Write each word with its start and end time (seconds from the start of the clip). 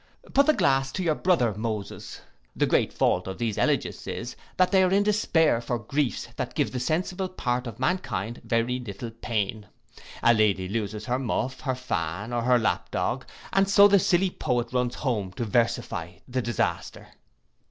Put 0.33 0.47
the 0.47 0.53
glass 0.53 0.91
to 0.93 1.03
your 1.03 1.13
brother, 1.13 1.53
Moses.—The 1.53 2.65
great 2.65 2.91
fault 2.91 3.27
of 3.27 3.37
these 3.37 3.59
elegiasts 3.59 4.07
is, 4.07 4.35
that 4.57 4.71
they 4.71 4.81
are 4.81 4.89
in 4.89 5.03
despair 5.03 5.61
for 5.61 5.77
griefs 5.77 6.27
that 6.37 6.55
give 6.55 6.71
the 6.71 6.79
sensible 6.79 7.29
part 7.29 7.67
of 7.67 7.77
mankind 7.77 8.41
very 8.43 8.79
little 8.79 9.11
pain. 9.11 9.67
A 10.23 10.33
lady 10.33 10.67
loses 10.67 11.05
her 11.05 11.19
muff, 11.19 11.59
her 11.61 11.75
fan, 11.75 12.33
or 12.33 12.41
her 12.41 12.57
lap 12.57 12.89
dog, 12.89 13.25
and 13.53 13.69
so 13.69 13.87
the 13.87 13.99
silly 13.99 14.31
poet 14.31 14.73
runs 14.73 14.95
home 14.95 15.33
to 15.33 15.45
versify 15.45 16.13
the 16.27 16.41
disaster. 16.41 17.09